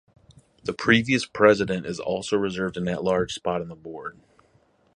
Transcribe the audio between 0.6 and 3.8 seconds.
The previous President is also reserved an "At Large" spot on the